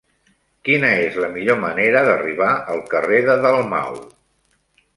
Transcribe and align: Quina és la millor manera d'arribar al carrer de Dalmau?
Quina 0.69 0.87
és 1.01 1.19
la 1.23 1.29
millor 1.35 1.59
manera 1.65 2.01
d'arribar 2.09 2.49
al 2.77 2.83
carrer 2.97 3.23
de 3.31 3.39
Dalmau? 3.45 4.05